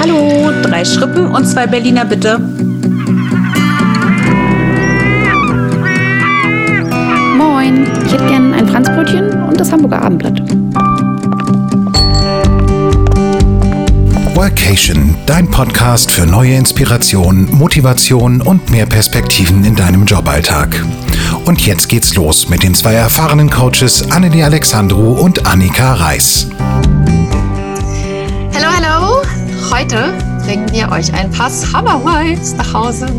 [0.00, 2.38] Hallo, drei Schrippen und zwei Berliner bitte.
[7.36, 10.40] Moin, ich hätte gern ein Franzbrötchen und das Hamburger Abendblatt.
[14.56, 20.82] Workation, dein Podcast für neue Inspiration, Motivation und mehr Perspektiven in deinem Joballtag.
[21.44, 26.46] Und jetzt geht's los mit den zwei erfahrenen Coaches Annelie Alexandru und Annika Reis.
[28.54, 29.22] Hallo, hallo!
[29.70, 30.14] Heute
[30.46, 33.06] bringen wir euch ein paar Summer Vibes nach Hause.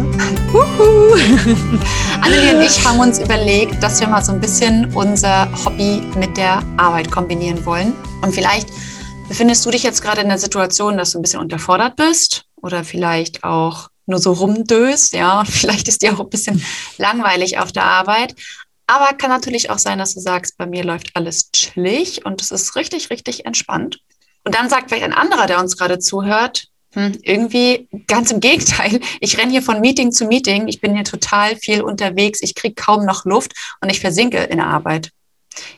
[2.21, 6.35] Annelie und ich haben uns überlegt, dass wir mal so ein bisschen unser Hobby mit
[6.35, 7.93] der Arbeit kombinieren wollen.
[8.23, 8.69] Und vielleicht
[9.27, 12.83] Befindest du dich jetzt gerade in der Situation, dass du ein bisschen unterfordert bist oder
[12.83, 15.13] vielleicht auch nur so rumdöst?
[15.13, 16.63] Ja, vielleicht ist dir auch ein bisschen
[16.97, 18.35] langweilig auf der Arbeit.
[18.87, 22.51] Aber kann natürlich auch sein, dass du sagst, bei mir läuft alles chillig und es
[22.51, 23.99] ist richtig, richtig entspannt.
[24.45, 29.01] Und dann sagt vielleicht ein anderer, der uns gerade zuhört, hm, irgendwie ganz im Gegenteil.
[29.19, 30.69] Ich renne hier von Meeting zu Meeting.
[30.69, 32.39] Ich bin hier total viel unterwegs.
[32.41, 33.51] Ich kriege kaum noch Luft
[33.81, 35.11] und ich versinke in der Arbeit.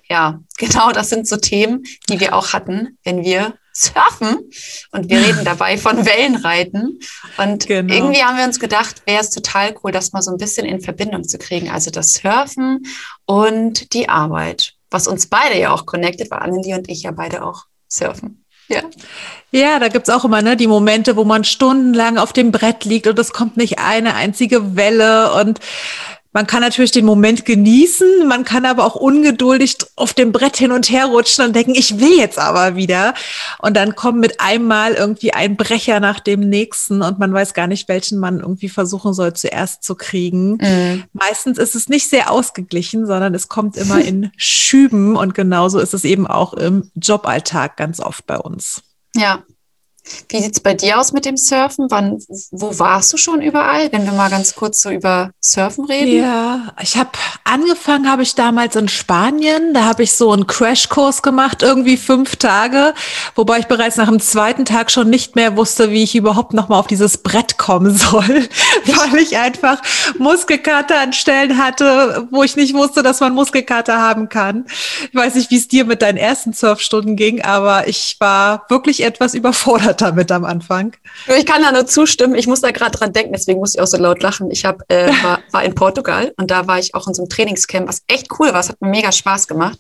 [0.10, 4.50] Ja, genau, das sind so Themen, die wir auch hatten, wenn wir surfen.
[4.92, 7.00] Und wir reden dabei von Wellenreiten.
[7.38, 7.94] Und genau.
[7.94, 10.82] irgendwie haben wir uns gedacht, wäre es total cool, das mal so ein bisschen in
[10.82, 11.70] Verbindung zu kriegen.
[11.70, 12.86] Also das Surfen
[13.26, 17.44] und die Arbeit, was uns beide ja auch connected, weil Annelie und ich ja beide
[17.44, 18.46] auch surfen.
[18.68, 18.84] Ja.
[19.52, 23.08] Ja, da gibt's auch immer ne, die Momente, wo man stundenlang auf dem Brett liegt
[23.08, 25.60] und es kommt nicht eine einzige Welle und
[26.40, 30.72] man kann natürlich den Moment genießen, man kann aber auch ungeduldig auf dem Brett hin
[30.72, 33.14] und her rutschen und denken, ich will jetzt aber wieder.
[33.58, 37.67] Und dann kommt mit einmal irgendwie ein Brecher nach dem nächsten und man weiß gar
[37.67, 40.52] nicht, welchen man irgendwie versuchen soll zuerst zu kriegen.
[40.62, 41.04] Mhm.
[41.12, 45.94] Meistens ist es nicht sehr ausgeglichen, sondern es kommt immer in Schüben und genauso ist
[45.94, 48.82] es eben auch im Joballtag ganz oft bei uns.
[49.14, 49.44] Ja,
[50.30, 51.88] wie sieht es bei dir aus mit dem Surfen?
[51.90, 52.20] Wann,
[52.52, 53.92] wo warst du schon überall?
[53.92, 56.23] Wenn wir mal ganz kurz so über Surfen reden.
[56.23, 57.10] Ja, ich habe
[57.44, 59.73] angefangen, habe ich damals in Spanien.
[59.73, 62.94] Da habe ich so einen Crashkurs gemacht, irgendwie fünf Tage,
[63.36, 66.70] wobei ich bereits nach dem zweiten Tag schon nicht mehr wusste, wie ich überhaupt noch
[66.70, 68.50] mal auf dieses Brett kommen soll,
[68.86, 69.82] weil ich einfach
[70.17, 74.66] Muskelkater an Stellen hatte, wo ich nicht wusste, dass man Muskelkater haben kann.
[75.12, 79.04] Ich weiß nicht, wie es dir mit deinen ersten Surfstunden ging, aber ich war wirklich
[79.04, 80.93] etwas überfordert damit am Anfang.
[81.37, 82.36] Ich kann da nur zustimmen.
[82.36, 84.52] Ich muss da gerade dran denken, deswegen muss ich auch so laut lachen.
[84.52, 87.30] Ich hab, äh, war, war in Portugal und da war ich auch in so einem
[87.30, 88.59] Trainingscamp, was echt cool war.
[88.59, 89.80] Es hat mir mega Spaß gemacht.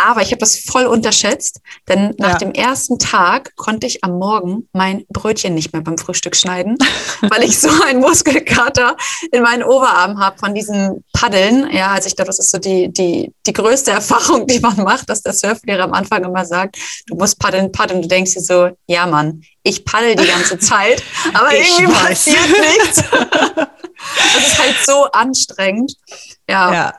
[0.00, 2.38] Aber ich habe das voll unterschätzt, denn nach ja.
[2.38, 6.78] dem ersten Tag konnte ich am Morgen mein Brötchen nicht mehr beim Frühstück schneiden,
[7.22, 8.96] weil ich so einen Muskelkater
[9.32, 11.68] in meinen Oberarm habe von diesen Paddeln.
[11.72, 15.10] Ja, also ich glaube, das ist so die, die, die größte Erfahrung, die man macht,
[15.10, 16.76] dass der Surflehrer am Anfang immer sagt,
[17.08, 18.02] du musst paddeln, paddeln.
[18.02, 21.02] Du denkst dir so, ja Mann, ich paddel die ganze Zeit,
[21.34, 22.08] aber ich irgendwie weiß.
[22.08, 23.02] passiert nichts.
[24.34, 25.92] das ist halt so anstrengend.
[26.48, 26.72] Ja.
[26.72, 26.94] ja.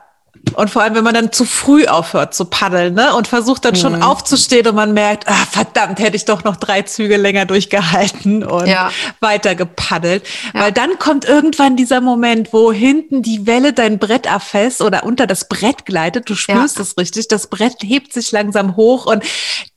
[0.54, 3.14] Und vor allem, wenn man dann zu früh aufhört zu paddeln, ne?
[3.14, 4.02] Und versucht dann schon mhm.
[4.02, 8.66] aufzustehen und man merkt, ah, verdammt, hätte ich doch noch drei Züge länger durchgehalten und
[8.66, 8.90] ja.
[9.20, 10.24] weiter gepaddelt.
[10.54, 10.62] Ja.
[10.62, 15.26] Weil dann kommt irgendwann dieser Moment, wo hinten die Welle dein Brett erfasst oder unter
[15.26, 16.28] das Brett gleitet.
[16.28, 17.28] Du spürst es richtig.
[17.28, 19.22] Das Brett hebt sich langsam hoch und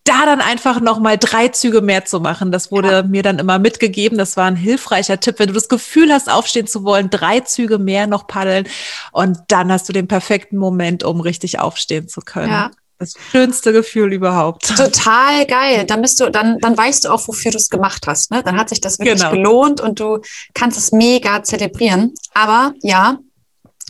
[0.03, 2.51] da dann einfach noch mal drei Züge mehr zu machen.
[2.51, 3.03] Das wurde ja.
[3.03, 4.17] mir dann immer mitgegeben.
[4.17, 5.39] Das war ein hilfreicher Tipp.
[5.39, 8.67] Wenn du das Gefühl hast, aufstehen zu wollen, drei Züge mehr noch paddeln
[9.11, 12.51] und dann hast du den perfekten Moment, um richtig aufstehen zu können.
[12.51, 12.71] Ja.
[12.99, 14.67] Das schönste Gefühl überhaupt.
[14.77, 15.85] Total geil.
[15.85, 18.31] Dann bist du, dann, dann weißt du auch, wofür du es gemacht hast.
[18.31, 18.43] Ne?
[18.43, 19.31] Dann hat sich das wirklich genau.
[19.31, 20.19] gelohnt und du
[20.53, 22.13] kannst es mega zelebrieren.
[22.33, 23.17] Aber ja,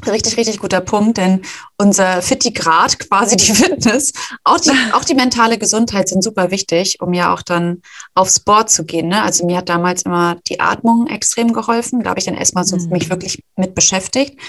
[0.08, 1.42] Richtig, richtig guter Punkt, denn
[1.78, 7.14] unser Fittigrad, quasi die Fitness, auch die, auch die mentale Gesundheit sind super wichtig, um
[7.14, 7.82] ja auch dann
[8.14, 9.08] aufs Board zu gehen.
[9.08, 9.22] Ne?
[9.22, 12.04] Also mir hat damals immer die Atmung extrem geholfen.
[12.04, 12.90] Da habe ich dann erstmal so mhm.
[12.90, 14.40] mich wirklich mit beschäftigt.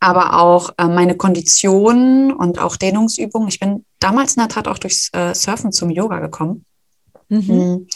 [0.00, 3.48] Aber auch äh, meine Kondition und auch Dehnungsübungen.
[3.48, 6.64] Ich bin damals in der Tat auch durchs äh, Surfen zum Yoga gekommen.
[7.28, 7.38] Mhm.
[7.46, 7.86] mhm.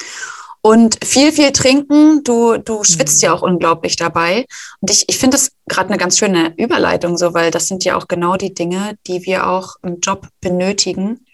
[0.64, 2.23] Und viel, viel trinken.
[2.23, 3.26] Du, du schwitzt mhm.
[3.26, 4.47] ja auch unglaublich dabei.
[4.81, 7.97] Und ich, ich finde das gerade eine ganz schöne Überleitung, so, weil das sind ja
[7.97, 11.26] auch genau die Dinge, die wir auch im Job benötigen,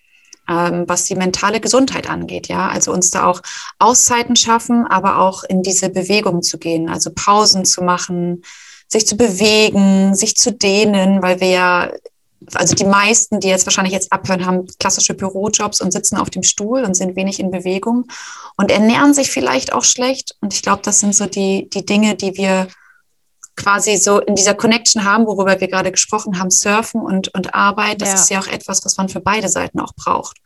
[0.48, 2.48] ähm, was die mentale Gesundheit angeht.
[2.48, 3.42] Ja, also uns da auch
[3.78, 8.42] Auszeiten schaffen, aber auch in diese Bewegung zu gehen, also Pausen zu machen,
[8.88, 11.90] sich zu bewegen, sich zu dehnen, weil wir ja
[12.55, 16.43] also die meisten, die jetzt wahrscheinlich jetzt abhören, haben klassische Bürojobs und sitzen auf dem
[16.43, 18.06] Stuhl und sind wenig in Bewegung
[18.56, 20.37] und ernähren sich vielleicht auch schlecht.
[20.40, 22.69] Und ich glaube, das sind so die, die Dinge, die wir
[23.56, 28.00] quasi so in dieser Connection haben, worüber wir gerade gesprochen haben, Surfen und, und Arbeit.
[28.00, 28.14] Das ja.
[28.14, 30.38] ist ja auch etwas, was man für beide Seiten auch braucht.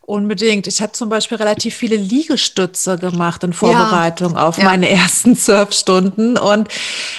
[0.00, 0.68] Unbedingt.
[0.68, 4.46] Ich habe zum Beispiel relativ viele Liegestütze gemacht in Vorbereitung ja.
[4.46, 4.64] auf ja.
[4.64, 6.68] meine ersten Surfstunden und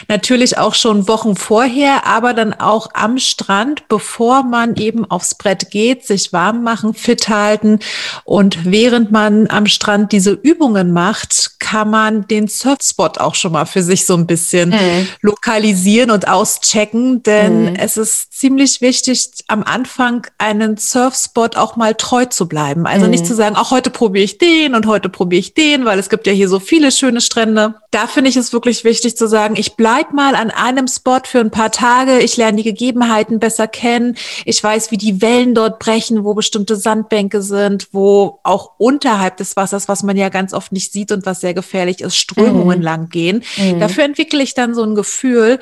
[0.07, 5.69] natürlich auch schon Wochen vorher, aber dann auch am Strand, bevor man eben aufs Brett
[5.69, 7.79] geht, sich warm machen, fit halten
[8.23, 13.65] und während man am Strand diese Übungen macht, kann man den Surfspot auch schon mal
[13.65, 15.09] für sich so ein bisschen mhm.
[15.21, 17.75] lokalisieren und auschecken, denn mhm.
[17.75, 22.85] es ist ziemlich wichtig, am Anfang einen Surfspot auch mal treu zu bleiben bleiben.
[22.85, 23.11] Also mhm.
[23.11, 26.09] nicht zu sagen, auch heute probiere ich den und heute probiere ich den, weil es
[26.09, 27.75] gibt ja hier so viele schöne Strände.
[27.91, 31.39] Da finde ich es wirklich wichtig zu sagen, ich bleib mal an einem Spot für
[31.39, 35.79] ein paar Tage, ich lerne die Gegebenheiten besser kennen, ich weiß, wie die Wellen dort
[35.79, 40.71] brechen, wo bestimmte Sandbänke sind, wo auch unterhalb des Wassers, was man ja ganz oft
[40.71, 42.83] nicht sieht und was sehr gefährlich ist, Strömungen mhm.
[42.83, 43.43] lang gehen.
[43.57, 43.79] Mhm.
[43.79, 45.59] Dafür entwickle ich dann so ein Gefühl.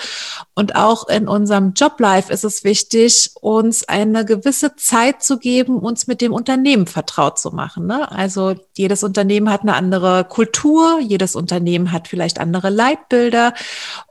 [0.54, 6.08] Und auch in unserem Joblife ist es wichtig, uns eine gewisse Zeit zu geben, uns
[6.08, 7.86] mit dem Unternehmen vertraut zu machen.
[7.86, 8.12] Ne?
[8.12, 13.54] Also jedes Unternehmen hat eine andere Kultur, jedes Unternehmen hat vielleicht andere Leitbilder.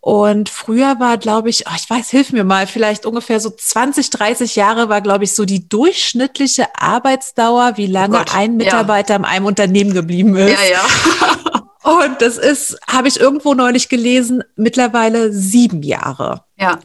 [0.00, 4.10] Und früher war, glaube ich, oh, ich weiß, hilf mir mal, vielleicht ungefähr so 20,
[4.10, 9.18] 30 Jahre war, glaube ich, so die durchschnittliche Arbeitsdauer, wie lange oh ein Mitarbeiter ja.
[9.18, 10.52] in einem Unternehmen geblieben ist.
[10.52, 11.60] Ja, ja.
[12.06, 16.44] Und das ist, habe ich irgendwo neulich gelesen, mittlerweile sieben Jahre.
[16.58, 16.78] Ja.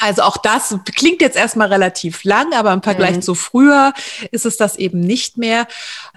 [0.00, 3.22] Also auch das klingt jetzt erstmal relativ lang, aber im Vergleich mhm.
[3.22, 3.92] zu früher
[4.30, 5.66] ist es das eben nicht mehr.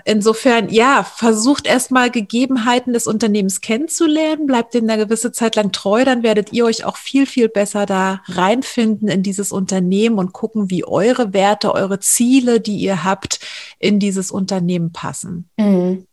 [0.06, 6.06] Insofern, ja, versucht erstmal Gegebenheiten des Unternehmens kennenzulernen, bleibt denen eine gewisse Zeit lang treu,
[6.06, 10.70] dann werdet ihr euch auch viel, viel besser da reinfinden in dieses Unternehmen und gucken,
[10.70, 13.40] wie eure Werte, eure Ziele, die ihr habt,
[13.80, 15.50] in dieses Unternehmen passen.
[15.58, 16.08] Mhm.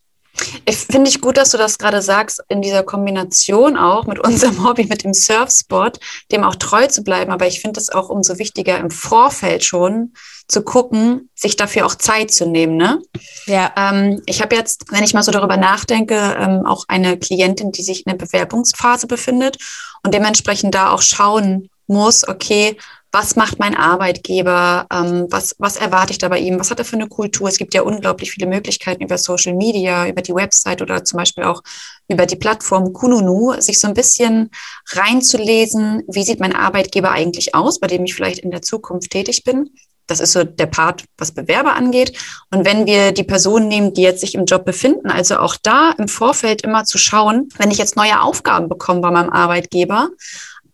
[0.65, 4.65] Ich finde ich gut, dass du das gerade sagst, in dieser Kombination auch mit unserem
[4.69, 5.99] Hobby, mit dem Surfsport,
[6.33, 7.33] dem auch treu zu bleiben.
[7.33, 10.15] Aber ich finde es auch umso wichtiger im Vorfeld schon
[10.49, 12.77] zu gucken, sich dafür auch Zeit zu nehmen.
[12.77, 13.01] Ne?
[13.47, 13.73] Ja.
[13.77, 17.83] Ähm, ich habe jetzt, wenn ich mal so darüber nachdenke, ähm, auch eine Klientin, die
[17.83, 19.59] sich in der Bewerbungsphase befindet
[20.03, 22.77] und dementsprechend da auch schauen muss, okay,
[23.13, 26.85] was macht mein Arbeitgeber, ähm, was, was erwarte ich da bei ihm, was hat er
[26.85, 27.49] für eine Kultur.
[27.49, 31.45] Es gibt ja unglaublich viele Möglichkeiten über Social Media, über die Website oder zum Beispiel
[31.45, 31.63] auch
[32.09, 34.51] über die Plattform Kununu, sich so ein bisschen
[34.91, 39.43] reinzulesen, wie sieht mein Arbeitgeber eigentlich aus, bei dem ich vielleicht in der Zukunft tätig
[39.43, 39.71] bin.
[40.07, 42.19] Das ist so der Part, was Bewerber angeht.
[42.51, 45.93] Und wenn wir die Personen nehmen, die jetzt sich im Job befinden, also auch da
[45.99, 50.09] im Vorfeld immer zu schauen, wenn ich jetzt neue Aufgaben bekomme bei meinem Arbeitgeber,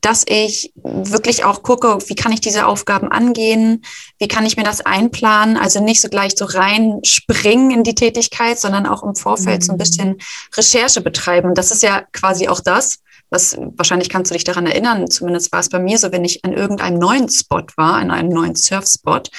[0.01, 3.85] dass ich wirklich auch gucke, wie kann ich diese Aufgaben angehen,
[4.19, 8.59] wie kann ich mir das einplanen, also nicht so gleich so reinspringen in die Tätigkeit,
[8.59, 9.65] sondern auch im Vorfeld mhm.
[9.65, 9.79] so ein mhm.
[9.79, 10.17] bisschen
[10.57, 11.55] Recherche betreiben.
[11.55, 12.99] Das ist ja quasi auch das,
[13.31, 16.45] was wahrscheinlich kannst du dich daran erinnern, zumindest war es bei mir so, wenn ich
[16.45, 19.31] an irgendeinem neuen Spot war, an einem neuen Surfspot,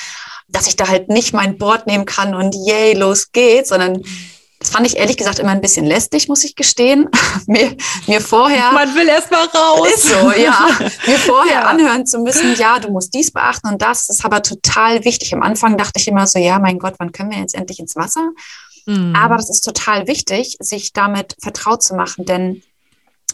[0.49, 4.03] dass ich da halt nicht mein Board nehmen kann und yay, los geht's, sondern
[4.59, 7.09] das fand ich ehrlich gesagt immer ein bisschen lästig, muss ich gestehen.
[7.47, 7.75] mir,
[8.07, 8.71] mir vorher.
[8.71, 9.87] Man will erst mal raus.
[9.93, 10.67] Ist so, ja.
[11.07, 11.67] Mir vorher ja.
[11.67, 14.07] anhören zu müssen, ja, du musst dies beachten und das.
[14.07, 15.33] Das ist aber total wichtig.
[15.33, 17.95] Am Anfang dachte ich immer so, ja, mein Gott, wann können wir jetzt endlich ins
[17.95, 18.31] Wasser?
[18.85, 19.15] Mhm.
[19.15, 22.63] Aber das ist total wichtig, sich damit vertraut zu machen, denn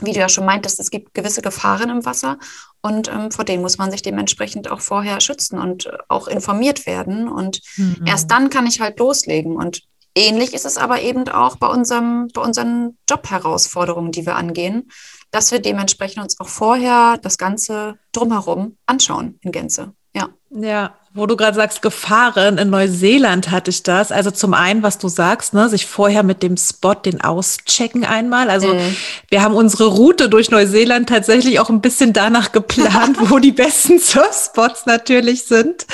[0.02, 2.38] wie du ja schon meintest, es gibt gewisse Gefahren im Wasser
[2.81, 6.86] und ähm, vor denen muss man sich dementsprechend auch vorher schützen und äh, auch informiert
[6.86, 7.30] werden.
[7.30, 8.04] Und mhm.
[8.06, 9.56] erst dann kann ich halt loslegen.
[9.56, 9.84] Und
[10.15, 14.89] Ähnlich ist es aber eben auch bei, unserem, bei unseren Jobherausforderungen, die wir angehen,
[15.32, 19.93] dass wir dementsprechend uns auch vorher das Ganze drumherum anschauen in Gänze.
[20.15, 20.29] Ja.
[20.51, 24.12] Ja, wo du gerade sagst, Gefahren, in Neuseeland hatte ich das.
[24.12, 28.51] Also zum einen, was du sagst, ne, sich vorher mit dem Spot den auschecken einmal.
[28.51, 28.96] Also mhm.
[29.29, 33.98] wir haben unsere Route durch Neuseeland tatsächlich auch ein bisschen danach geplant, wo die besten
[33.98, 35.88] Surfspots natürlich sind.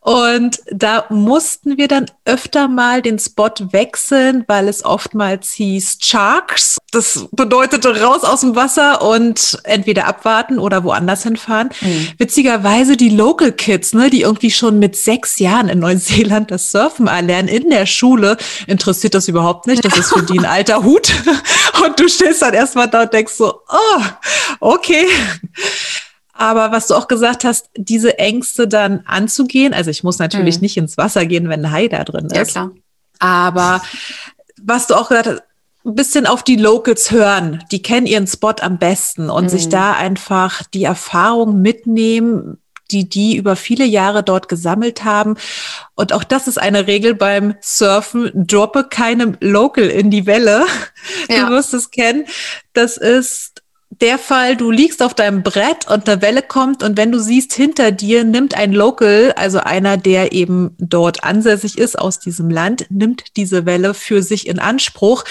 [0.00, 6.78] Und da mussten wir dann öfter mal den Spot wechseln, weil es oftmals hieß Sharks.
[6.90, 11.68] Das bedeutete raus aus dem Wasser und entweder abwarten oder woanders hinfahren.
[11.82, 12.08] Mhm.
[12.16, 17.06] Witzigerweise die Local Kids, ne, die irgendwie schon mit sechs Jahren in Neuseeland das Surfen
[17.06, 19.84] erlernen in der Schule, interessiert das überhaupt nicht.
[19.84, 21.12] Das ist für die ein alter Hut.
[21.84, 24.02] Und du stehst dann erstmal da und denkst so, oh,
[24.60, 25.06] okay.
[26.40, 30.62] Aber was du auch gesagt hast, diese Ängste dann anzugehen, also ich muss natürlich mhm.
[30.62, 32.34] nicht ins Wasser gehen, wenn ein Hai da drin ist.
[32.34, 32.70] Ja, klar.
[33.18, 33.82] Aber
[34.62, 35.42] was du auch gesagt hast,
[35.84, 37.62] ein bisschen auf die Locals hören.
[37.72, 39.48] Die kennen ihren Spot am besten und mhm.
[39.50, 42.56] sich da einfach die Erfahrung mitnehmen,
[42.90, 45.36] die die über viele Jahre dort gesammelt haben.
[45.94, 48.30] Und auch das ist eine Regel beim Surfen.
[48.46, 50.64] Droppe keinem Local in die Welle.
[51.28, 51.46] Ja.
[51.46, 52.24] Du wirst es kennen.
[52.72, 53.59] Das ist
[53.90, 57.52] der Fall, du liegst auf deinem Brett und eine Welle kommt und wenn du siehst,
[57.52, 62.86] hinter dir nimmt ein Local, also einer, der eben dort ansässig ist aus diesem Land,
[62.88, 65.24] nimmt diese Welle für sich in Anspruch,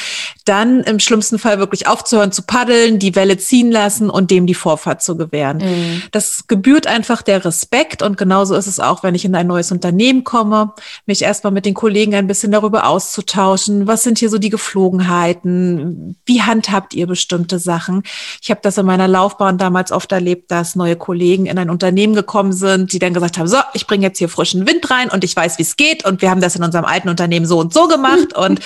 [0.43, 4.53] dann im schlimmsten Fall wirklich aufzuhören zu paddeln, die Welle ziehen lassen und dem die
[4.53, 5.59] Vorfahrt zu gewähren.
[5.59, 6.03] Mhm.
[6.11, 9.71] Das gebührt einfach der Respekt und genauso ist es auch, wenn ich in ein neues
[9.71, 10.73] Unternehmen komme,
[11.05, 16.17] mich erstmal mit den Kollegen ein bisschen darüber auszutauschen, was sind hier so die Geflogenheiten,
[16.25, 18.03] wie handhabt ihr bestimmte Sachen.
[18.41, 22.13] Ich habe das in meiner Laufbahn damals oft erlebt, dass neue Kollegen in ein Unternehmen
[22.13, 25.23] gekommen sind, die dann gesagt haben, so, ich bringe jetzt hier frischen Wind rein und
[25.23, 27.73] ich weiß, wie es geht und wir haben das in unserem alten Unternehmen so und
[27.73, 28.61] so gemacht und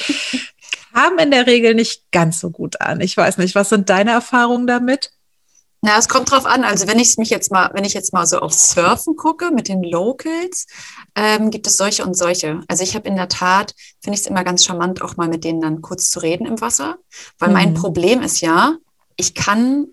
[0.93, 3.01] haben in der Regel nicht ganz so gut an.
[3.01, 5.11] Ich weiß nicht, was sind deine Erfahrungen damit?
[5.85, 6.63] Na, es kommt drauf an.
[6.63, 9.67] Also wenn ich mich jetzt mal, wenn ich jetzt mal so auf Surfen gucke mit
[9.67, 10.65] den Locals,
[11.13, 12.61] ähm, gibt es solche und solche.
[12.69, 15.43] Also ich habe in der Tat, finde ich es immer ganz charmant, auch mal mit
[15.43, 16.95] denen dann kurz zu reden im Wasser,
[17.37, 17.53] weil mhm.
[17.53, 18.77] mein Problem ist ja,
[19.17, 19.87] ich kann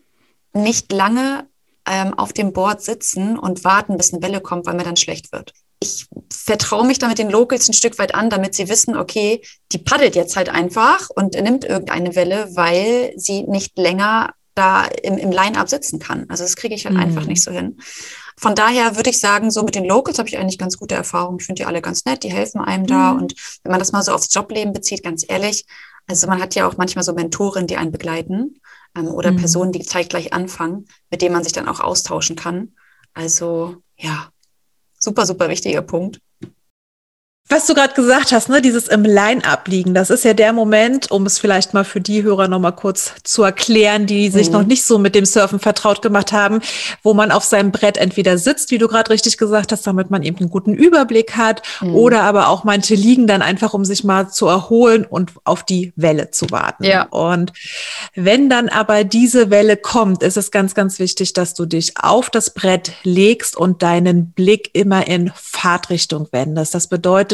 [0.52, 1.48] nicht lange
[1.86, 5.32] ähm, auf dem Board sitzen und warten, bis eine Welle kommt, weil mir dann schlecht
[5.32, 5.52] wird.
[5.82, 9.42] Ich vertraue mich da mit den Locals ein Stück weit an, damit sie wissen, okay,
[9.72, 15.16] die paddelt jetzt halt einfach und nimmt irgendeine Welle, weil sie nicht länger da im,
[15.16, 16.26] im Line-Up sitzen kann.
[16.28, 17.02] Also das kriege ich halt mhm.
[17.02, 17.80] einfach nicht so hin.
[18.40, 21.38] Von daher würde ich sagen, so mit den Locals habe ich eigentlich ganz gute Erfahrungen.
[21.40, 23.12] Ich finde die alle ganz nett, die helfen einem da.
[23.12, 23.20] Mhm.
[23.20, 25.66] Und wenn man das mal so aufs Jobleben bezieht, ganz ehrlich,
[26.06, 28.62] also man hat ja auch manchmal so Mentoren, die einen begleiten
[28.96, 29.36] ähm, oder mhm.
[29.36, 32.72] Personen, die zeitgleich anfangen, mit denen man sich dann auch austauschen kann.
[33.12, 34.30] Also ja,
[34.98, 36.22] super, super wichtiger Punkt.
[37.52, 41.10] Was du gerade gesagt hast, ne, dieses im Line-up liegen, das ist ja der Moment,
[41.10, 44.52] um es vielleicht mal für die Hörer noch mal kurz zu erklären, die sich mhm.
[44.52, 46.60] noch nicht so mit dem Surfen vertraut gemacht haben,
[47.02, 50.22] wo man auf seinem Brett entweder sitzt, wie du gerade richtig gesagt hast, damit man
[50.22, 51.96] eben einen guten Überblick hat, mhm.
[51.96, 55.92] oder aber auch manche liegen dann einfach, um sich mal zu erholen und auf die
[55.96, 56.84] Welle zu warten.
[56.84, 57.08] Ja.
[57.10, 57.52] Und
[58.14, 62.30] wenn dann aber diese Welle kommt, ist es ganz, ganz wichtig, dass du dich auf
[62.30, 66.76] das Brett legst und deinen Blick immer in Fahrtrichtung wendest.
[66.76, 66.86] Das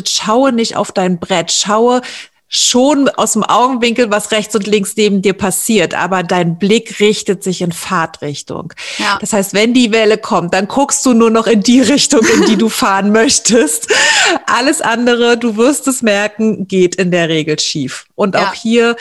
[0.06, 2.02] bedeutet, schaue nicht auf dein Brett, schaue
[2.48, 7.42] schon aus dem Augenwinkel, was rechts und links neben dir passiert, aber dein Blick richtet
[7.42, 8.72] sich in Fahrtrichtung.
[8.98, 9.18] Ja.
[9.20, 12.46] Das heißt, wenn die Welle kommt, dann guckst du nur noch in die Richtung, in
[12.46, 13.92] die du fahren möchtest.
[14.46, 18.06] Alles andere, du wirst es merken, geht in der Regel schief.
[18.14, 18.48] Und ja.
[18.48, 18.94] auch hier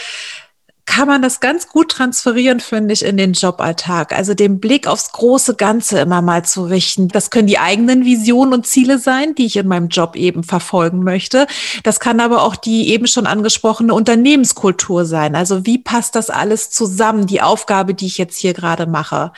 [0.85, 4.13] kann man das ganz gut transferieren, finde ich, in den Joballtag.
[4.13, 7.07] Also den Blick aufs große Ganze immer mal zu richten.
[7.07, 11.03] Das können die eigenen Visionen und Ziele sein, die ich in meinem Job eben verfolgen
[11.03, 11.47] möchte.
[11.83, 15.35] Das kann aber auch die eben schon angesprochene Unternehmenskultur sein.
[15.35, 19.31] Also wie passt das alles zusammen, die Aufgabe, die ich jetzt hier gerade mache?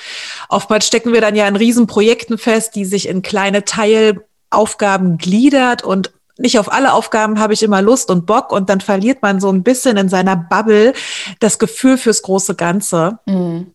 [0.49, 6.11] Oftmals stecken wir dann ja in Riesenprojekten fest, die sich in kleine Teilaufgaben gliedert und
[6.39, 9.49] nicht auf alle Aufgaben habe ich immer Lust und Bock und dann verliert man so
[9.49, 10.93] ein bisschen in seiner Bubble
[11.39, 13.19] das Gefühl fürs große Ganze.
[13.25, 13.73] Mhm.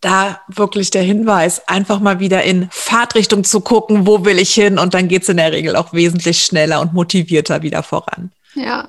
[0.00, 4.78] Da wirklich der Hinweis, einfach mal wieder in Fahrtrichtung zu gucken, wo will ich hin
[4.78, 8.30] und dann geht es in der Regel auch wesentlich schneller und motivierter wieder voran.
[8.54, 8.88] Ja,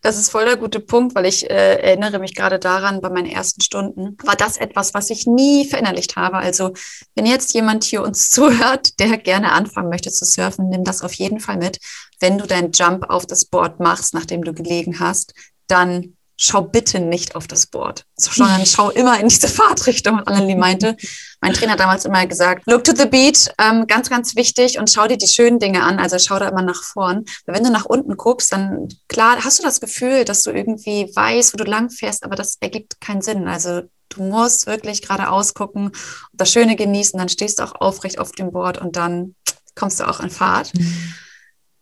[0.00, 3.30] das ist voll der gute Punkt, weil ich äh, erinnere mich gerade daran, bei meinen
[3.30, 6.36] ersten Stunden war das etwas, was ich nie verinnerlicht habe.
[6.38, 6.72] Also
[7.14, 11.14] wenn jetzt jemand hier uns zuhört, der gerne anfangen möchte zu surfen, nimm das auf
[11.14, 11.78] jeden Fall mit.
[12.20, 15.34] Wenn du deinen Jump auf das Board machst, nachdem du gelegen hast,
[15.66, 20.18] dann schau bitte nicht auf das Board, sondern schau immer in diese Fahrtrichtung.
[20.18, 20.96] Und Annelie meinte,
[21.40, 24.90] mein Trainer hat damals immer gesagt, look to the beat, ähm, ganz, ganz wichtig und
[24.90, 25.98] schau dir die schönen Dinge an.
[25.98, 27.24] Also schau da immer nach vorn.
[27.46, 31.10] Weil wenn du nach unten guckst, dann klar hast du das Gefühl, dass du irgendwie
[31.14, 33.48] weißt, wo du lang fährst, aber das ergibt keinen Sinn.
[33.48, 35.94] Also du musst wirklich geradeaus gucken und
[36.32, 39.34] das Schöne genießen, dann stehst du auch aufrecht auf dem Board und dann
[39.74, 40.74] kommst du auch in Fahrt.
[40.74, 41.14] Mhm.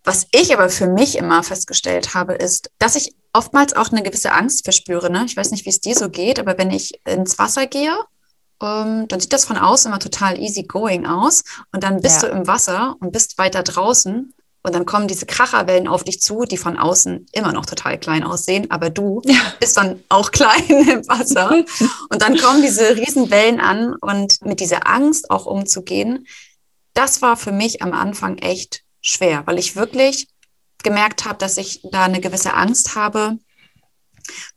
[0.05, 4.33] Was ich aber für mich immer festgestellt habe, ist, dass ich oftmals auch eine gewisse
[4.33, 5.11] Angst verspüre.
[5.11, 5.25] Ne?
[5.27, 7.97] Ich weiß nicht, wie es dir so geht, aber wenn ich ins Wasser gehe,
[8.63, 11.45] ähm, dann sieht das von außen immer total easy going aus.
[11.73, 12.29] Und dann bist ja.
[12.29, 14.35] du im Wasser und bist weiter draußen.
[14.63, 18.25] Und dann kommen diese Kracherwellen auf dich zu, die von außen immer noch total klein
[18.25, 19.41] aussehen, aber du ja.
[19.59, 21.65] bist dann auch klein im Wasser.
[22.11, 26.27] und dann kommen diese Riesenwellen an und mit dieser Angst auch umzugehen,
[26.93, 30.29] das war für mich am Anfang echt schwer, weil ich wirklich
[30.85, 33.39] gemerkt habe, dass ich da eine gewisse Angst habe,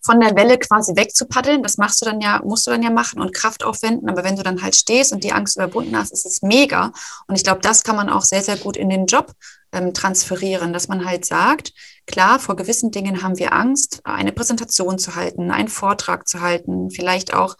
[0.01, 1.63] von der Welle quasi wegzupaddeln.
[1.63, 4.10] Das machst du dann ja, musst du dann ja machen und Kraft aufwenden.
[4.10, 6.92] Aber wenn du dann halt stehst und die Angst überwunden hast, ist es mega.
[7.27, 9.32] Und ich glaube, das kann man auch sehr, sehr gut in den Job
[9.72, 11.74] ähm, transferieren, dass man halt sagt,
[12.06, 16.89] klar, vor gewissen Dingen haben wir Angst, eine Präsentation zu halten, einen Vortrag zu halten,
[16.92, 17.56] vielleicht auch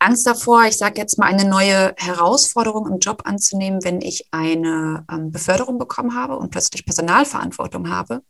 [0.00, 5.04] Angst davor, ich sage jetzt mal, eine neue Herausforderung im Job anzunehmen, wenn ich eine
[5.10, 8.22] ähm, Beförderung bekommen habe und plötzlich Personalverantwortung habe.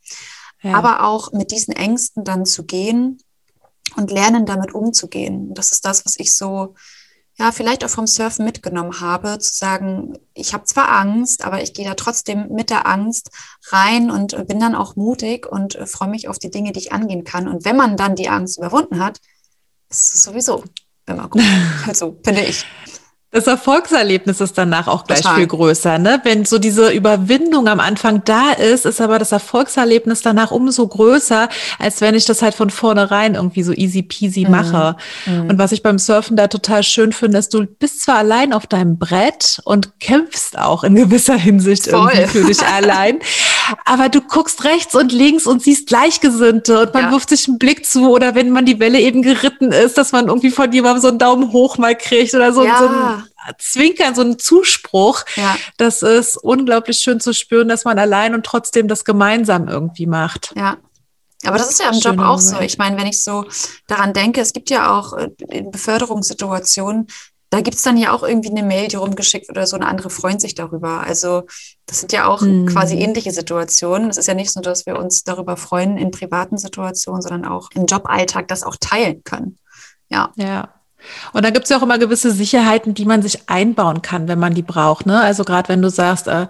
[0.62, 0.74] Ja.
[0.74, 3.18] Aber auch mit diesen Ängsten dann zu gehen
[3.96, 5.54] und lernen, damit umzugehen.
[5.54, 6.74] Das ist das, was ich so
[7.40, 11.72] ja, vielleicht auch vom Surfen mitgenommen habe, zu sagen, ich habe zwar Angst, aber ich
[11.72, 13.30] gehe da trotzdem mit der Angst
[13.68, 16.92] rein und bin dann auch mutig und äh, freue mich auf die Dinge, die ich
[16.92, 17.48] angehen kann.
[17.48, 19.20] Und wenn man dann die Angst überwunden hat,
[19.88, 20.64] ist es sowieso
[21.10, 21.42] immer gut.
[21.86, 22.64] Also, finde ich.
[23.32, 25.36] Das Erfolgserlebnis ist danach auch gleich Total.
[25.36, 26.20] viel größer, ne?
[26.24, 31.48] Wenn so diese Überwindung am Anfang da ist, ist aber das Erfolgserlebnis danach umso größer,
[31.78, 34.50] als wenn ich das halt von vornherein irgendwie so easy peasy mhm.
[34.50, 34.96] mache.
[35.26, 35.42] Mhm.
[35.48, 38.66] Und was ich beim Surfen da total schön finde, ist, du bist zwar allein auf
[38.66, 42.10] deinem Brett und kämpfst auch in gewisser Hinsicht Voll.
[42.12, 43.20] irgendwie für dich allein,
[43.84, 47.10] aber du guckst rechts und links und siehst Gleichgesinnte und man ja.
[47.12, 50.28] wirft sich einen Blick zu oder wenn man die Welle eben geritten ist, dass man
[50.28, 52.78] irgendwie von jemandem so einen Daumen hoch mal kriegt oder so, ja.
[52.78, 55.24] so ein Zwinkern, so ein Zuspruch.
[55.36, 55.56] Ja.
[55.76, 60.52] Das ist unglaublich schön zu spüren, dass man allein und trotzdem das gemeinsam irgendwie macht.
[60.56, 60.76] Ja.
[61.44, 62.60] Aber das ist ja im Job auch so.
[62.60, 63.46] Ich meine, wenn ich so
[63.86, 67.06] daran denke, es gibt ja auch äh, in Beförderungssituationen,
[67.50, 69.86] da gibt es dann ja auch irgendwie eine Mail, die rumgeschickt wird oder so, eine
[69.86, 71.00] andere freut sich darüber.
[71.00, 71.42] Also
[71.86, 72.66] das sind ja auch hm.
[72.66, 74.08] quasi ähnliche Situationen.
[74.08, 77.70] Es ist ja nicht so, dass wir uns darüber freuen in privaten Situationen, sondern auch
[77.74, 79.58] im Joballtag das auch teilen können.
[80.08, 80.32] Ja.
[80.36, 80.79] Ja.
[81.32, 84.38] Und da gibt es ja auch immer gewisse Sicherheiten, die man sich einbauen kann, wenn
[84.38, 85.06] man die braucht.
[85.06, 85.20] Ne?
[85.20, 86.46] Also gerade wenn du sagst, äh,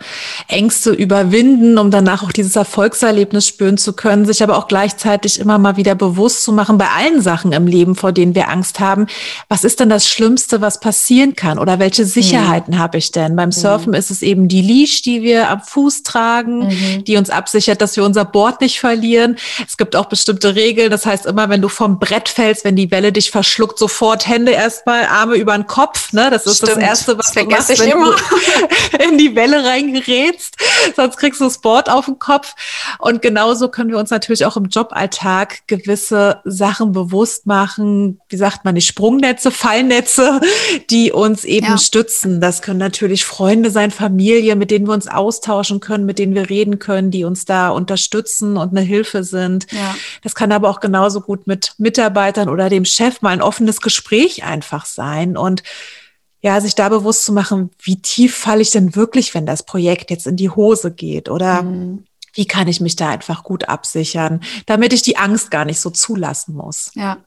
[0.49, 5.59] Ängste überwinden, um danach auch dieses Erfolgserlebnis spüren zu können, sich aber auch gleichzeitig immer
[5.59, 9.07] mal wieder bewusst zu machen bei allen Sachen im Leben, vor denen wir Angst haben.
[9.49, 11.59] Was ist denn das Schlimmste, was passieren kann?
[11.59, 12.79] Oder welche Sicherheiten mhm.
[12.79, 13.37] habe ich denn?
[13.37, 13.95] Beim Surfen mhm.
[13.97, 17.05] ist es eben die Leash, die wir am Fuß tragen, mhm.
[17.05, 19.37] die uns absichert, dass wir unser Board nicht verlieren.
[19.67, 20.91] Es gibt auch bestimmte Regeln.
[20.91, 24.40] Das heißt, immer wenn du vom Brett fällst, wenn die Welle dich verschluckt, sofort Hände
[24.41, 26.15] Hände erstmal, Arme über den Kopf.
[26.15, 26.31] Ne?
[26.31, 26.73] Das ist Stimmt.
[26.73, 28.17] das Erste, was das du machst, wenn immer.
[28.17, 30.57] du in die Welle reingerätst.
[30.97, 32.55] Sonst kriegst du das Board auf den Kopf.
[32.99, 38.19] Und genauso können wir uns natürlich auch im Joballtag gewisse Sachen bewusst machen.
[38.31, 40.41] Wie sagt man, die Sprungnetze, Fallnetze,
[40.89, 41.79] die uns eben ja.
[41.79, 42.41] stützen.
[42.41, 46.49] Das können natürlich Freunde sein, Familie, mit denen wir uns austauschen können, mit denen wir
[46.49, 49.67] reden können, die uns da unterstützen und eine Hilfe sind.
[49.71, 49.95] Ja.
[50.23, 54.30] Das kann aber auch genauso gut mit Mitarbeitern oder dem Chef mal ein offenes Gespräch
[54.31, 55.63] Gespräch einfach sein und
[56.43, 60.11] ja, sich da bewusst zu machen, wie tief falle ich denn wirklich, wenn das Projekt
[60.11, 62.05] jetzt in die Hose geht oder mhm.
[62.33, 65.91] wie kann ich mich da einfach gut absichern, damit ich die Angst gar nicht so
[65.91, 66.93] zulassen muss.
[66.95, 67.19] Ja.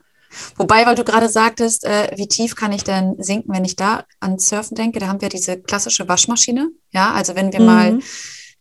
[0.55, 4.03] Wobei, weil du gerade sagtest, äh, wie tief kann ich denn sinken, wenn ich da
[4.19, 6.69] an Surfen denke, da haben wir diese klassische Waschmaschine.
[6.89, 7.65] Ja, also wenn wir mhm.
[7.67, 7.99] mal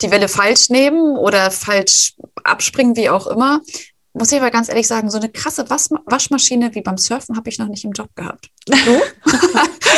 [0.03, 2.13] die Welle falsch nehmen oder falsch
[2.45, 3.63] abspringen, wie auch immer,
[4.15, 7.59] muss ich aber ganz ehrlich sagen, so eine krasse Waschmaschine wie beim Surfen habe ich
[7.59, 8.51] noch nicht im Job gehabt.
[8.67, 8.75] Du?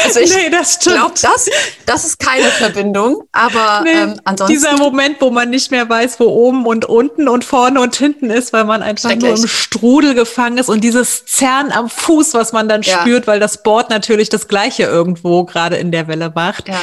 [0.05, 1.48] also ich nee, das glaube, das,
[1.85, 4.55] das ist keine Verbindung, aber nee, ähm, ansonsten.
[4.55, 8.31] Dieser Moment, wo man nicht mehr weiß, wo oben und unten und vorne und hinten
[8.31, 12.53] ist, weil man einfach nur im Strudel gefangen ist und dieses Zerren am Fuß, was
[12.53, 13.00] man dann ja.
[13.00, 16.68] spürt, weil das Board natürlich das Gleiche irgendwo gerade in der Welle macht.
[16.68, 16.81] Ja.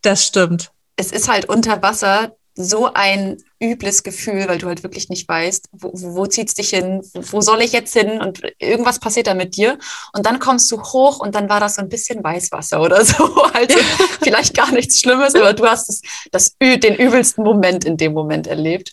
[0.00, 0.70] Das stimmt.
[0.96, 2.32] Es ist halt unter Wasser
[2.64, 7.02] so ein übles Gefühl, weil du halt wirklich nicht weißt, wo, wo zieht's dich hin,
[7.14, 9.78] wo soll ich jetzt hin und irgendwas passiert da mit dir
[10.12, 13.24] und dann kommst du hoch und dann war das so ein bisschen Weißwasser oder so,
[13.52, 13.78] also
[14.22, 18.46] vielleicht gar nichts Schlimmes, aber du hast das, das den übelsten Moment in dem Moment
[18.46, 18.92] erlebt.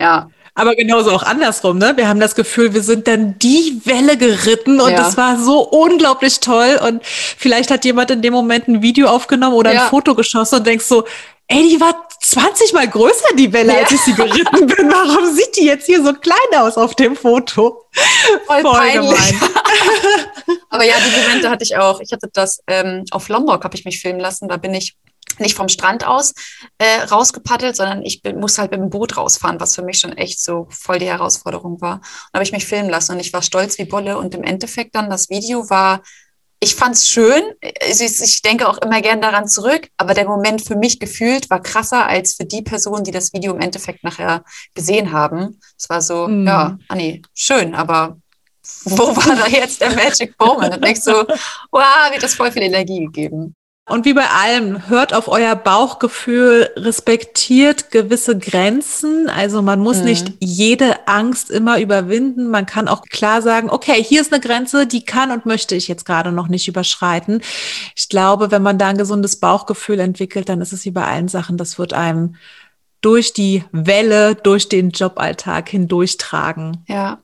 [0.00, 0.28] Ja.
[0.58, 1.92] Aber genauso auch andersrum, ne?
[1.96, 5.16] Wir haben das Gefühl, wir sind dann die Welle geritten und ja.
[5.18, 6.80] war so unglaublich toll.
[6.82, 9.82] Und vielleicht hat jemand in dem Moment ein Video aufgenommen oder ja.
[9.82, 11.04] ein Foto geschossen und denkst so,
[11.48, 13.80] ey, die war 20 mal größer, die Welle, ja.
[13.80, 14.90] als ich sie geritten bin.
[14.90, 17.86] Warum sieht die jetzt hier so klein aus auf dem Foto?
[18.46, 19.34] Voll, Voll peinlich.
[20.70, 22.00] Aber ja, die Momente hatte ich auch.
[22.00, 24.48] Ich hatte das ähm, auf Lombok, habe ich mich filmen lassen.
[24.48, 24.96] Da bin ich
[25.38, 26.34] nicht vom Strand aus
[26.78, 30.16] äh, rausgepaddelt, sondern ich bin, musste halt mit dem Boot rausfahren, was für mich schon
[30.16, 32.00] echt so voll die Herausforderung war.
[32.32, 34.18] Da habe ich mich filmen lassen und ich war stolz wie Bolle.
[34.18, 36.02] Und im Endeffekt dann, das Video war
[36.60, 37.42] ich fand es schön.
[37.88, 42.06] Ich denke auch immer gern daran zurück, aber der Moment für mich gefühlt war krasser
[42.06, 44.42] als für die Personen, die das Video im Endeffekt nachher
[44.74, 45.60] gesehen haben.
[45.78, 46.46] Es war so, mm.
[46.46, 48.16] ja, ah nee, schön, aber
[48.84, 50.74] wo war da jetzt der Magic Moment?
[50.74, 51.26] Und denkst so,
[51.70, 53.54] wow, wird das voll viel Energie gegeben.
[53.88, 59.30] Und wie bei allem, hört auf euer Bauchgefühl, respektiert gewisse Grenzen.
[59.30, 60.04] Also man muss mhm.
[60.06, 62.48] nicht jede Angst immer überwinden.
[62.48, 65.86] Man kann auch klar sagen, okay, hier ist eine Grenze, die kann und möchte ich
[65.86, 67.42] jetzt gerade noch nicht überschreiten.
[67.94, 71.28] Ich glaube, wenn man da ein gesundes Bauchgefühl entwickelt, dann ist es wie bei allen
[71.28, 72.34] Sachen, das wird einem
[73.02, 76.82] durch die Welle, durch den Joballtag hindurchtragen.
[76.88, 77.20] Ja.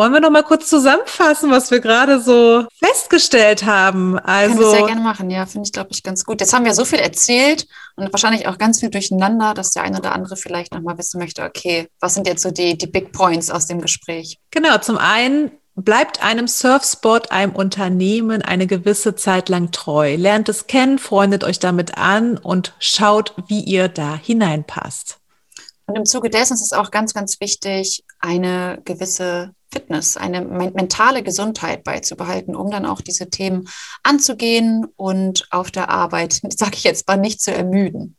[0.00, 4.18] Wollen wir noch mal kurz zusammenfassen, was wir gerade so festgestellt haben?
[4.18, 6.40] Also Kann ich sehr gerne machen, ja, finde ich, glaube ich, ganz gut.
[6.40, 9.98] Jetzt haben wir so viel erzählt und wahrscheinlich auch ganz viel durcheinander, dass der eine
[9.98, 13.12] oder andere vielleicht noch mal wissen möchte, okay, was sind jetzt so die, die Big
[13.12, 14.38] Points aus dem Gespräch?
[14.50, 20.16] Genau, zum einen bleibt einem Surfspot, einem Unternehmen eine gewisse Zeit lang treu.
[20.16, 25.19] Lernt es kennen, freundet euch damit an und schaut, wie ihr da hineinpasst.
[25.90, 31.24] Und im Zuge dessen ist es auch ganz, ganz wichtig, eine gewisse Fitness, eine mentale
[31.24, 33.68] Gesundheit beizubehalten, um dann auch diese Themen
[34.04, 38.16] anzugehen und auf der Arbeit, sage ich jetzt mal, nicht zu ermüden.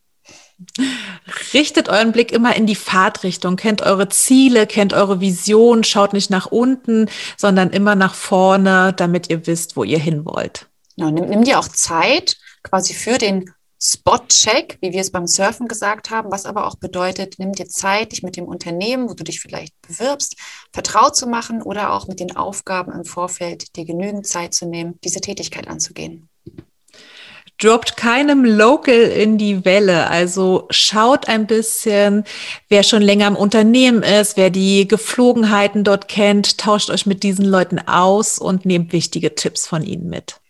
[1.54, 6.28] Richtet euren Blick immer in die Fahrtrichtung, kennt eure Ziele, kennt eure Vision, schaut nicht
[6.28, 7.08] nach unten,
[7.38, 10.68] sondern immer nach vorne, damit ihr wisst, wo ihr hin wollt.
[10.96, 13.50] Ja, nimm, nimm dir auch Zeit quasi für den
[13.84, 18.12] Spot-Check, wie wir es beim Surfen gesagt haben, was aber auch bedeutet, nimm dir Zeit,
[18.12, 20.36] dich mit dem Unternehmen, wo du dich vielleicht bewirbst,
[20.72, 25.00] vertraut zu machen oder auch mit den Aufgaben im Vorfeld dir genügend Zeit zu nehmen,
[25.02, 26.28] diese Tätigkeit anzugehen.
[27.58, 30.08] Droppt keinem Local in die Welle.
[30.08, 32.24] Also schaut ein bisschen,
[32.68, 37.44] wer schon länger im Unternehmen ist, wer die Geflogenheiten dort kennt, tauscht euch mit diesen
[37.44, 40.41] Leuten aus und nehmt wichtige Tipps von ihnen mit.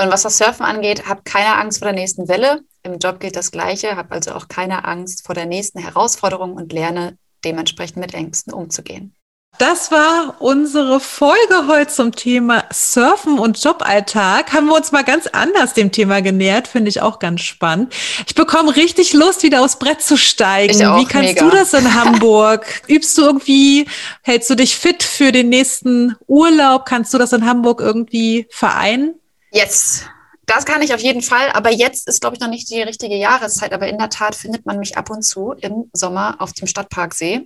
[0.00, 2.60] Und was das Surfen angeht, habt keine Angst vor der nächsten Welle.
[2.84, 3.96] Im Job gilt das Gleiche.
[3.96, 9.14] Hab also auch keine Angst vor der nächsten Herausforderung und lerne dementsprechend mit Ängsten umzugehen.
[9.56, 14.52] Das war unsere Folge heute zum Thema Surfen und Joballtag.
[14.52, 17.92] Haben wir uns mal ganz anders dem Thema genähert, finde ich auch ganz spannend.
[18.28, 20.78] Ich bekomme richtig Lust, wieder aufs Brett zu steigen.
[20.78, 21.44] Wie kannst mega.
[21.44, 22.66] du das in Hamburg?
[22.88, 23.88] Übst du irgendwie,
[24.22, 26.84] hältst du dich fit für den nächsten Urlaub?
[26.84, 29.14] Kannst du das in Hamburg irgendwie vereinen?
[29.50, 30.04] Yes.
[30.46, 33.16] Das kann ich auf jeden Fall, aber jetzt ist, glaube ich, noch nicht die richtige
[33.16, 33.72] Jahreszeit.
[33.72, 37.44] Aber in der Tat findet man mich ab und zu im Sommer auf dem Stadtparksee.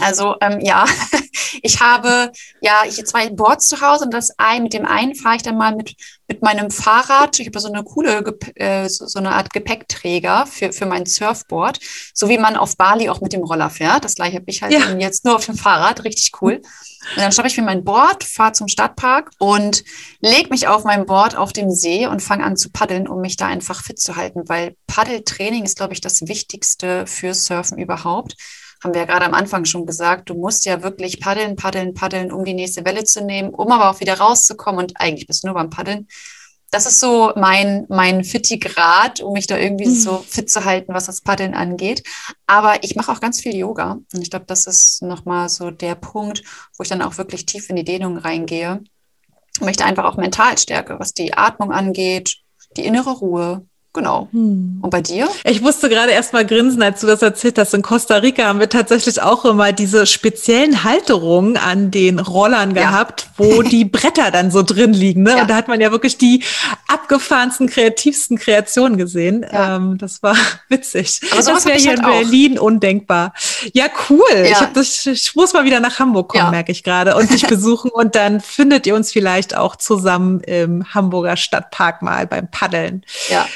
[0.00, 0.86] Also ähm, ja,
[1.62, 5.36] ich habe ja ich zwei Boards zu Hause und das ein mit dem einen fahre
[5.36, 5.94] ich dann mal mit
[6.26, 7.38] mit meinem Fahrrad.
[7.38, 8.22] Ich habe so eine coole
[8.54, 11.80] äh, so eine Art Gepäckträger für für mein Surfboard,
[12.14, 14.04] so wie man auf Bali auch mit dem Roller fährt.
[14.04, 14.96] Das gleiche habe ich halt ja.
[14.98, 16.62] jetzt nur auf dem Fahrrad, richtig cool.
[17.14, 19.84] Und dann schnappe ich mir mein Board, fahre zum Stadtpark und
[20.20, 23.36] lege mich auf mein Board auf dem See und fange an zu paddeln, um mich
[23.36, 28.36] da einfach fit zu halten, weil Paddeltraining ist, glaube ich, das Wichtigste für Surfen überhaupt
[28.82, 32.32] haben wir ja gerade am Anfang schon gesagt, du musst ja wirklich paddeln, paddeln, paddeln,
[32.32, 35.48] um die nächste Welle zu nehmen, um aber auch wieder rauszukommen und eigentlich bist du
[35.48, 36.06] nur beim Paddeln.
[36.70, 39.94] Das ist so mein, mein Fitti-Grad, um mich da irgendwie mhm.
[39.94, 42.02] so fit zu halten, was das Paddeln angeht.
[42.46, 43.98] Aber ich mache auch ganz viel Yoga.
[44.12, 46.42] Und ich glaube, das ist nochmal so der Punkt,
[46.76, 48.82] wo ich dann auch wirklich tief in die Dehnung reingehe.
[49.60, 52.36] Und möchte einfach auch mental stärke, was die Atmung angeht,
[52.76, 54.28] die innere Ruhe, Genau.
[54.32, 54.78] Hm.
[54.82, 55.28] Und bei dir?
[55.44, 57.72] Ich musste gerade erst mal grinsen, als du das erzählt hast.
[57.72, 62.82] In Costa Rica haben wir tatsächlich auch immer diese speziellen Halterungen an den Rollern ja.
[62.82, 65.22] gehabt, wo die Bretter dann so drin liegen.
[65.22, 65.30] Ne?
[65.30, 65.42] Ja.
[65.42, 66.44] Und da hat man ja wirklich die
[66.86, 69.44] abgefahrensten, kreativsten Kreationen gesehen.
[69.50, 69.76] Ja.
[69.76, 70.36] Ähm, das war
[70.68, 71.20] witzig.
[71.32, 72.64] Aber das wäre hier halt in Berlin auch.
[72.64, 73.32] undenkbar.
[73.72, 74.20] Ja, cool.
[74.44, 77.46] Ich, hab das, ich muss mal wieder nach Hamburg kommen, merke ich gerade, und dich
[77.48, 77.90] besuchen.
[77.90, 83.02] und dann findet ihr uns vielleicht auch zusammen im Hamburger Stadtpark mal beim Paddeln.
[83.30, 83.46] Ja.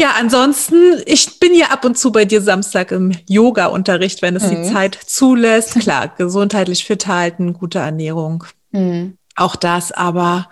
[0.00, 4.44] Ja, ansonsten, ich bin ja ab und zu bei dir Samstag im Yoga-Unterricht, wenn es
[4.44, 4.62] mhm.
[4.62, 5.78] die Zeit zulässt.
[5.78, 8.44] Klar, gesundheitlich fit halten, gute Ernährung.
[8.70, 9.18] Mhm.
[9.36, 10.48] Auch das, aber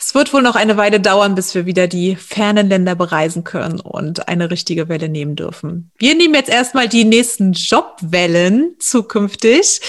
[0.00, 3.80] es wird wohl noch eine Weile dauern, bis wir wieder die fernen Länder bereisen können
[3.80, 5.90] und eine richtige Welle nehmen dürfen.
[5.98, 9.80] Wir nehmen jetzt erstmal die nächsten Jobwellen zukünftig,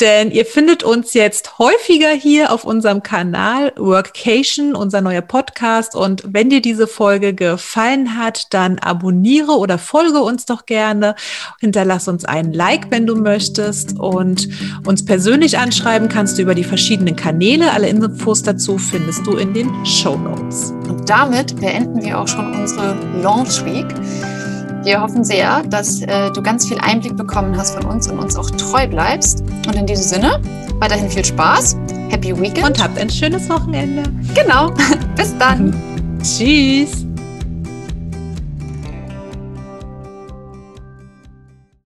[0.00, 5.94] denn ihr findet uns jetzt häufiger hier auf unserem Kanal Workation, unser neuer Podcast.
[5.94, 11.14] Und wenn dir diese Folge gefallen hat, dann abonniere oder folge uns doch gerne.
[11.60, 13.96] Hinterlass uns einen Like, wenn du möchtest.
[13.96, 14.48] Und
[14.84, 17.70] uns persönlich anschreiben kannst du über die verschiedenen Kanäle.
[17.70, 20.72] Alle Infos dazu findest du in den Show Notes.
[20.88, 23.86] Und damit beenden wir auch schon unsere Launch Week.
[24.84, 28.36] Wir hoffen sehr, dass äh, du ganz viel Einblick bekommen hast von uns und uns
[28.36, 29.42] auch treu bleibst.
[29.66, 30.40] Und in diesem Sinne,
[30.80, 31.76] weiterhin viel Spaß,
[32.08, 32.66] Happy Weekend.
[32.66, 34.02] Und habt ein schönes Wochenende.
[34.34, 34.70] Genau.
[35.16, 35.72] Bis dann.
[36.22, 37.06] Tschüss.